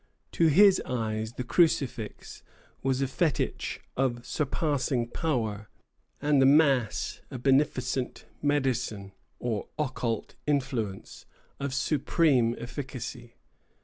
[0.31, 2.41] To his eyes the crucifix
[2.81, 5.69] was a fetich of surpassing power,
[6.19, 11.27] and the mass a beneficent "medicine," or occult influence,
[11.59, 13.35] of supreme efficacy.